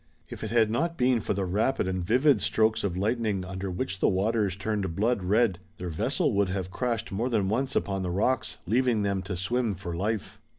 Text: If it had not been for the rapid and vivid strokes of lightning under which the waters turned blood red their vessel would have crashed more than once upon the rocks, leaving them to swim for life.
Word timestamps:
If 0.29 0.43
it 0.43 0.49
had 0.49 0.71
not 0.71 0.97
been 0.97 1.21
for 1.21 1.35
the 1.35 1.45
rapid 1.45 1.87
and 1.87 2.03
vivid 2.03 2.41
strokes 2.41 2.83
of 2.83 2.97
lightning 2.97 3.45
under 3.45 3.69
which 3.69 3.99
the 3.99 4.07
waters 4.09 4.55
turned 4.55 4.95
blood 4.95 5.21
red 5.23 5.59
their 5.77 5.89
vessel 5.91 6.33
would 6.33 6.49
have 6.49 6.71
crashed 6.71 7.11
more 7.11 7.29
than 7.29 7.49
once 7.49 7.75
upon 7.75 8.01
the 8.01 8.09
rocks, 8.09 8.57
leaving 8.65 9.03
them 9.03 9.21
to 9.21 9.37
swim 9.37 9.75
for 9.75 9.93
life. 9.95 10.39